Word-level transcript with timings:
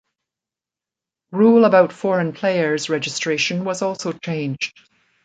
Rule 1.31 1.63
about 1.63 1.93
foreign 1.93 2.33
players 2.33 2.89
registration 2.89 3.63
was 3.65 3.83
also 3.83 4.11
changed. 4.13 4.73